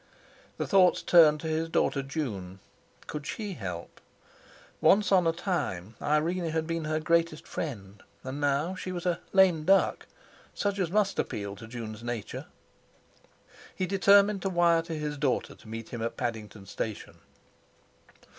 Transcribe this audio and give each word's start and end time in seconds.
His 0.57 0.67
thoughts 0.69 1.03
turned 1.03 1.41
to 1.41 1.47
his 1.47 1.69
daughter 1.69 2.01
June. 2.01 2.59
Could 3.05 3.27
she 3.27 3.53
help? 3.53 4.01
Once 4.81 5.11
on 5.11 5.27
a 5.27 5.31
time 5.31 5.93
Irene 6.01 6.49
had 6.49 6.65
been 6.65 6.85
her 6.85 6.99
greatest 6.99 7.47
friend, 7.47 8.01
and 8.23 8.41
now 8.41 8.73
she 8.73 8.91
was 8.91 9.05
a 9.05 9.19
"lame 9.31 9.63
duck," 9.63 10.07
such 10.55 10.79
as 10.79 10.89
must 10.89 11.19
appeal 11.19 11.55
to 11.55 11.67
June's 11.67 12.01
nature! 12.03 12.47
He 13.75 13.85
determined 13.85 14.41
to 14.41 14.49
wire 14.49 14.81
to 14.81 14.95
his 14.97 15.19
daughter 15.19 15.53
to 15.53 15.67
meet 15.69 15.89
him 15.89 16.01
at 16.01 16.17
Paddington 16.17 16.65
Station. 16.65 17.19